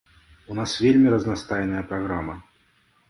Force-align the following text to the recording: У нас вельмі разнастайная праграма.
У 0.53 0.57
нас 0.59 0.71
вельмі 0.85 1.13
разнастайная 1.15 1.83
праграма. 1.93 2.39